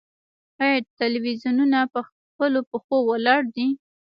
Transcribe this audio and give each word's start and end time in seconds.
آیا 0.61 0.77
تلویزیونونه 1.01 1.79
په 1.93 1.99
خپلو 2.07 2.59
پښو 2.69 2.97
ولاړ 3.09 3.41
دي؟ 3.55 3.67